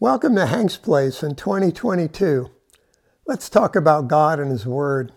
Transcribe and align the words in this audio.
Welcome 0.00 0.36
to 0.36 0.46
Hank's 0.46 0.76
Place 0.76 1.24
in 1.24 1.34
2022. 1.34 2.52
Let's 3.26 3.48
talk 3.48 3.74
about 3.74 4.06
God 4.06 4.38
and 4.38 4.52
His 4.52 4.64
Word. 4.64 5.10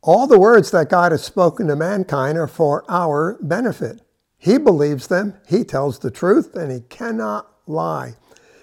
All 0.00 0.28
the 0.28 0.38
words 0.38 0.70
that 0.70 0.88
God 0.88 1.10
has 1.10 1.24
spoken 1.24 1.66
to 1.66 1.74
mankind 1.74 2.38
are 2.38 2.46
for 2.46 2.84
our 2.88 3.36
benefit. 3.42 4.00
He 4.38 4.58
believes 4.58 5.08
them, 5.08 5.34
He 5.48 5.64
tells 5.64 5.98
the 5.98 6.10
truth, 6.12 6.54
and 6.54 6.70
He 6.70 6.82
cannot 6.82 7.50
lie. 7.66 8.14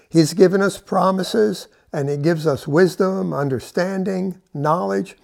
He's 0.08 0.32
given 0.32 0.62
us 0.62 0.80
promises, 0.80 1.68
and 1.92 2.08
He 2.08 2.16
gives 2.16 2.46
us 2.46 2.66
wisdom, 2.66 3.34
understanding, 3.34 4.40
knowledge. 4.54 5.14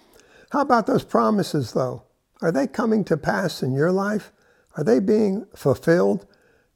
How 0.51 0.61
about 0.61 0.85
those 0.85 1.03
promises, 1.03 1.73
though? 1.73 2.03
Are 2.43 2.51
they 2.51 2.67
coming 2.67 3.05
to 3.05 3.17
pass 3.17 3.63
in 3.63 3.73
your 3.73 3.91
life? 3.91 4.31
Are 4.77 4.83
they 4.83 4.99
being 4.99 5.47
fulfilled? 5.55 6.27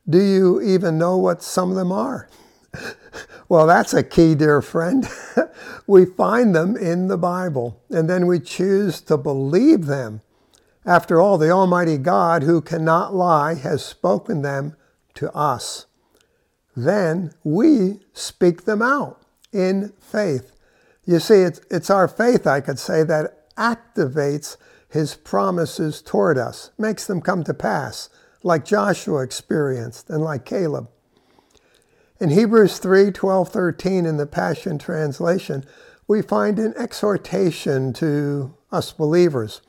Do 0.09 0.19
you 0.19 0.59
even 0.61 0.97
know 0.97 1.15
what 1.15 1.43
some 1.43 1.69
of 1.69 1.75
them 1.75 1.91
are? 1.91 2.27
well, 3.49 3.65
that's 3.65 3.95
a 3.95 4.03
key, 4.03 4.35
dear 4.35 4.61
friend. 4.61 5.09
we 5.87 6.05
find 6.05 6.55
them 6.55 6.77
in 6.77 7.07
the 7.07 7.17
Bible, 7.17 7.81
and 7.89 8.07
then 8.07 8.27
we 8.27 8.39
choose 8.39 9.01
to 9.01 9.17
believe 9.17 9.87
them. 9.87 10.21
After 10.85 11.19
all, 11.19 11.39
the 11.39 11.49
Almighty 11.49 11.97
God, 11.97 12.43
who 12.43 12.61
cannot 12.61 13.15
lie, 13.15 13.55
has 13.55 13.83
spoken 13.83 14.43
them 14.43 14.75
to 15.15 15.35
us. 15.35 15.87
Then 16.75 17.33
we 17.43 17.99
speak 18.13 18.65
them 18.65 18.83
out 18.83 19.23
in 19.51 19.93
faith. 19.99 20.55
You 21.05 21.19
see, 21.19 21.41
it's, 21.41 21.59
it's 21.71 21.89
our 21.89 22.07
faith, 22.07 22.45
I 22.45 22.61
could 22.61 22.77
say, 22.77 23.03
that 23.03 23.55
activates 23.55 24.57
his 24.89 25.15
promises 25.15 26.03
toward 26.03 26.37
us, 26.37 26.69
makes 26.77 27.07
them 27.07 27.19
come 27.19 27.43
to 27.45 27.53
pass, 27.55 28.09
like 28.43 28.63
Joshua 28.63 29.23
experienced 29.23 30.09
and 30.11 30.23
like 30.23 30.45
Caleb. 30.45 30.87
In 32.21 32.31
Hebrews 32.31 32.79
3 32.79 33.11
12, 33.11 33.47
13 33.47 34.05
in 34.05 34.17
the 34.17 34.25
Passion 34.25 34.77
Translation, 34.77 35.63
we 36.05 36.21
find 36.21 36.59
an 36.59 36.73
exhortation 36.77 37.93
to 37.93 38.53
us 38.73 38.91
believers. 38.91 39.61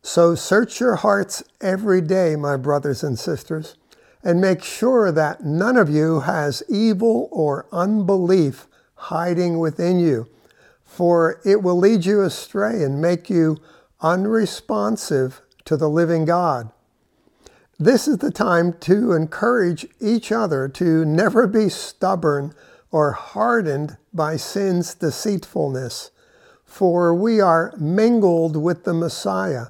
So 0.00 0.34
search 0.34 0.80
your 0.80 0.96
hearts 0.96 1.42
every 1.60 2.00
day, 2.00 2.34
my 2.34 2.56
brothers 2.56 3.04
and 3.04 3.18
sisters, 3.18 3.76
and 4.24 4.40
make 4.40 4.62
sure 4.64 5.12
that 5.12 5.44
none 5.44 5.76
of 5.76 5.90
you 5.90 6.20
has 6.20 6.62
evil 6.66 7.28
or 7.30 7.66
unbelief 7.72 8.66
hiding 8.94 9.58
within 9.58 10.00
you, 10.00 10.28
for 10.82 11.42
it 11.44 11.62
will 11.62 11.76
lead 11.76 12.06
you 12.06 12.22
astray 12.22 12.82
and 12.82 13.02
make 13.02 13.28
you 13.28 13.58
unresponsive 14.00 15.42
to 15.66 15.76
the 15.76 15.90
living 15.90 16.24
God. 16.24 16.70
This 17.82 18.06
is 18.06 18.18
the 18.18 18.30
time 18.30 18.74
to 18.80 19.14
encourage 19.14 19.86
each 20.00 20.30
other 20.30 20.68
to 20.68 21.02
never 21.06 21.46
be 21.46 21.70
stubborn 21.70 22.52
or 22.90 23.12
hardened 23.12 23.96
by 24.12 24.36
sin's 24.36 24.92
deceitfulness, 24.94 26.10
for 26.62 27.14
we 27.14 27.40
are 27.40 27.72
mingled 27.78 28.54
with 28.54 28.84
the 28.84 28.92
Messiah, 28.92 29.68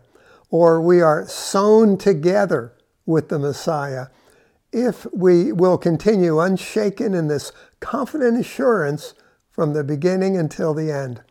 or 0.51 0.81
we 0.81 1.01
are 1.01 1.25
sewn 1.29 1.97
together 1.97 2.73
with 3.07 3.29
the 3.29 3.39
Messiah, 3.39 4.09
if 4.73 5.07
we 5.13 5.53
will 5.53 5.79
continue 5.79 6.41
unshaken 6.41 7.15
in 7.15 7.29
this 7.29 7.53
confident 7.79 8.41
assurance 8.41 9.15
from 9.53 9.73
the 9.73 9.85
beginning 9.85 10.37
until 10.37 10.75
the 10.75 10.91
end. 10.91 11.23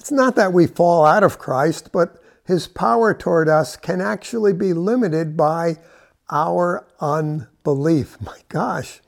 It's 0.00 0.10
not 0.10 0.34
that 0.34 0.52
we 0.52 0.66
fall 0.66 1.06
out 1.06 1.22
of 1.22 1.38
Christ, 1.38 1.92
but 1.92 2.20
his 2.44 2.66
power 2.66 3.14
toward 3.14 3.48
us 3.48 3.76
can 3.76 4.00
actually 4.00 4.52
be 4.52 4.72
limited 4.72 5.36
by 5.36 5.76
our 6.30 6.86
unbelief. 7.00 8.20
My 8.20 8.38
gosh. 8.48 9.00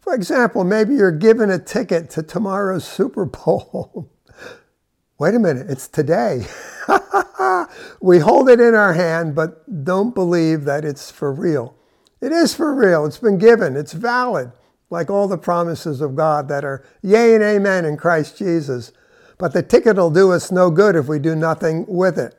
For 0.00 0.14
example, 0.14 0.64
maybe 0.64 0.94
you're 0.94 1.10
given 1.10 1.50
a 1.50 1.58
ticket 1.58 2.10
to 2.10 2.22
tomorrow's 2.22 2.86
Super 2.86 3.24
Bowl. 3.24 4.10
Wait 5.18 5.34
a 5.34 5.38
minute, 5.38 5.70
it's 5.70 5.88
today. 5.88 6.46
we 8.00 8.18
hold 8.18 8.50
it 8.50 8.60
in 8.60 8.74
our 8.74 8.92
hand, 8.92 9.34
but 9.34 9.84
don't 9.84 10.14
believe 10.14 10.64
that 10.64 10.84
it's 10.84 11.10
for 11.10 11.32
real. 11.32 11.76
It 12.20 12.32
is 12.32 12.54
for 12.54 12.74
real. 12.74 13.06
It's 13.06 13.18
been 13.18 13.38
given. 13.38 13.76
It's 13.76 13.92
valid, 13.92 14.50
like 14.90 15.10
all 15.10 15.28
the 15.28 15.38
promises 15.38 16.00
of 16.00 16.16
God 16.16 16.48
that 16.48 16.64
are 16.64 16.84
yea 17.00 17.34
and 17.34 17.44
amen 17.44 17.84
in 17.84 17.96
Christ 17.96 18.36
Jesus. 18.36 18.92
But 19.38 19.52
the 19.52 19.62
ticket 19.62 19.96
will 19.96 20.10
do 20.10 20.32
us 20.32 20.50
no 20.50 20.70
good 20.70 20.96
if 20.96 21.06
we 21.06 21.18
do 21.18 21.36
nothing 21.36 21.86
with 21.88 22.18
it. 22.18 22.34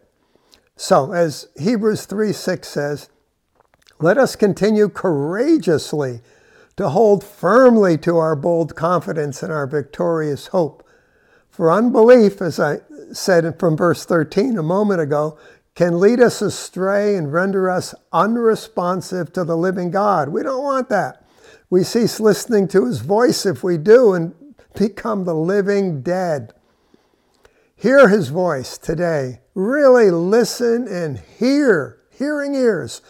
So, 0.76 1.14
as 1.14 1.48
Hebrews 1.58 2.06
3 2.06 2.34
6 2.34 2.68
says, 2.68 3.10
let 4.00 4.18
us 4.18 4.36
continue 4.36 4.90
courageously 4.90 6.22
to 6.76 6.90
hold 6.90 7.24
firmly 7.24 7.98
to 8.00 8.18
our 8.18 8.36
bold 8.36 8.76
confidence 8.76 9.42
and 9.42 9.54
our 9.54 9.66
victorious 9.68 10.48
hope. 10.48 10.86
For 11.50 11.72
unbelief, 11.72 12.42
as 12.42 12.60
I 12.60 12.80
said 13.14 13.58
from 13.58 13.78
verse 13.78 14.06
13 14.06 14.58
a 14.58 14.64
moment 14.64 15.00
ago, 15.00 15.38
can 15.76 16.00
lead 16.00 16.20
us 16.20 16.42
astray 16.42 17.16
and 17.16 17.32
render 17.32 17.70
us 17.70 17.96
unresponsive 18.12 19.32
to 19.34 19.46
the 19.46 19.56
living 19.56 19.92
God. 19.92 20.30
We 20.30 20.44
don't 20.44 20.64
want 20.64 20.90
that. 20.90 21.26
We 21.70 21.84
cease 21.84 22.20
listening 22.20 22.68
to 22.70 22.86
his 22.86 23.00
voice 23.00 23.46
if 23.46 23.64
we 23.64 23.78
do 23.78 24.14
and 24.14 24.34
become 24.74 25.24
the 25.24 25.36
living 25.36 26.02
dead. 26.02 26.54
Hear 27.76 28.08
his 28.08 28.30
voice 28.30 28.78
today. 28.78 29.42
Really 29.54 30.10
listen 30.10 30.88
and 30.88 31.20
hear, 31.20 32.00
hearing 32.10 32.56
ears. 32.56 33.02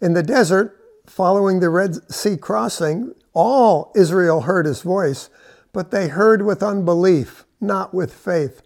In 0.00 0.14
the 0.14 0.22
desert, 0.22 0.76
following 1.06 1.60
the 1.60 1.70
Red 1.70 2.10
Sea 2.12 2.36
crossing, 2.36 3.14
all 3.32 3.92
Israel 3.94 4.42
heard 4.42 4.66
his 4.66 4.82
voice, 4.82 5.30
but 5.72 5.92
they 5.92 6.08
heard 6.08 6.42
with 6.42 6.62
unbelief, 6.62 7.44
not 7.60 7.94
with 7.94 8.12
faith. 8.12 8.62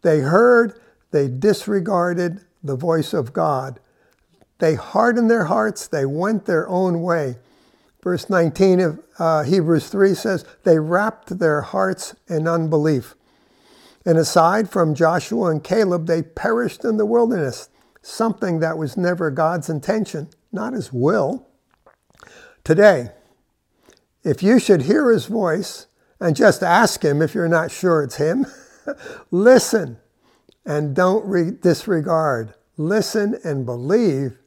They 0.00 0.20
heard, 0.20 0.80
they 1.10 1.28
disregarded 1.28 2.44
the 2.62 2.76
voice 2.76 3.12
of 3.12 3.32
God. 3.32 3.80
They 4.58 4.74
hardened 4.74 5.30
their 5.30 5.44
hearts, 5.44 5.86
they 5.86 6.06
went 6.06 6.46
their 6.46 6.66
own 6.68 7.02
way. 7.02 7.36
Verse 8.02 8.30
19 8.30 8.80
of 8.80 9.00
uh, 9.18 9.42
Hebrews 9.42 9.88
3 9.88 10.14
says, 10.14 10.44
They 10.62 10.78
wrapped 10.78 11.38
their 11.38 11.60
hearts 11.60 12.14
in 12.28 12.48
unbelief. 12.48 13.14
And 14.06 14.16
aside 14.16 14.70
from 14.70 14.94
Joshua 14.94 15.50
and 15.50 15.62
Caleb, 15.62 16.06
they 16.06 16.22
perished 16.22 16.84
in 16.84 16.96
the 16.96 17.04
wilderness, 17.04 17.70
something 18.00 18.60
that 18.60 18.78
was 18.78 18.96
never 18.96 19.32
God's 19.32 19.68
intention, 19.68 20.28
not 20.52 20.74
his 20.74 20.92
will. 20.92 21.48
Today, 22.62 23.10
if 24.22 24.44
you 24.44 24.60
should 24.60 24.82
hear 24.82 25.10
his 25.10 25.26
voice 25.26 25.88
and 26.20 26.36
just 26.36 26.62
ask 26.62 27.04
him 27.04 27.20
if 27.20 27.34
you're 27.34 27.48
not 27.48 27.72
sure 27.72 28.04
it's 28.04 28.14
him, 28.16 28.46
listen 29.32 29.98
and 30.64 30.94
don't 30.94 31.26
re- 31.26 31.50
disregard. 31.50 32.54
Listen 32.76 33.38
and 33.42 33.66
believe. 33.66 34.38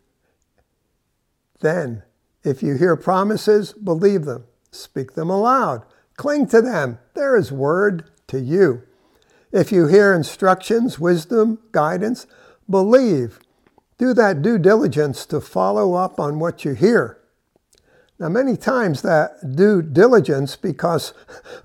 Then, 1.59 2.03
if 2.43 2.63
you 2.63 2.75
hear 2.75 2.95
promises, 2.95 3.73
believe 3.73 4.23
them. 4.23 4.45
Speak 4.71 5.13
them 5.13 5.29
aloud. 5.29 5.83
Cling 6.15 6.47
to 6.47 6.61
them. 6.61 6.99
They're 7.13 7.35
his 7.35 7.51
word 7.51 8.09
to 8.27 8.39
you. 8.39 8.83
If 9.51 9.71
you 9.71 9.87
hear 9.87 10.13
instructions, 10.13 10.99
wisdom, 10.99 11.59
guidance, 11.71 12.27
believe. 12.69 13.39
Do 13.97 14.13
that 14.13 14.41
due 14.41 14.59
diligence 14.59 15.25
to 15.27 15.41
follow 15.41 15.95
up 15.95 16.19
on 16.19 16.39
what 16.39 16.63
you 16.63 16.73
hear. 16.73 17.17
Now, 18.19 18.29
many 18.29 18.57
times 18.57 19.01
that 19.01 19.55
due 19.55 19.81
diligence, 19.81 20.55
because 20.55 21.13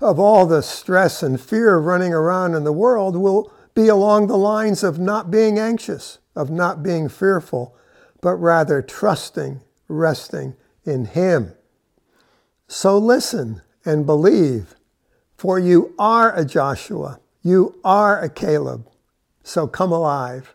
of 0.01 0.19
all 0.19 0.45
the 0.45 0.63
stress 0.63 1.21
and 1.21 1.39
fear 1.39 1.77
running 1.77 2.13
around 2.13 2.55
in 2.55 2.63
the 2.63 2.73
world, 2.73 3.15
will 3.15 3.51
be 3.73 3.87
along 3.87 4.27
the 4.27 4.37
lines 4.37 4.81
of 4.83 4.97
not 4.97 5.29
being 5.29 5.59
anxious, 5.59 6.19
of 6.35 6.49
not 6.49 6.81
being 6.81 7.09
fearful, 7.09 7.75
but 8.21 8.35
rather 8.35 8.81
trusting, 8.81 9.61
resting 9.87 10.55
in 10.85 11.05
Him. 11.05 11.53
So 12.67 12.97
listen 12.97 13.61
and 13.83 14.05
believe, 14.05 14.75
for 15.37 15.59
you 15.59 15.93
are 15.99 16.35
a 16.35 16.45
Joshua 16.45 17.19
you 17.45 17.75
are 17.83 18.19
a 18.19 18.27
Caleb, 18.27 18.87
so 19.43 19.67
come 19.67 19.91
alive. 19.91 20.54